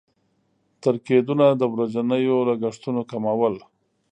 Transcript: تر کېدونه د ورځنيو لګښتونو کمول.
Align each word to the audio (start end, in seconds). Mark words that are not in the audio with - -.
تر 0.83 0.95
کېدونه 1.07 1.45
د 1.53 1.63
ورځنيو 1.73 2.35
لګښتونو 2.49 3.01
کمول. 3.11 3.55